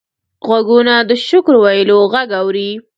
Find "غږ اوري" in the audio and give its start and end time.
2.13-2.69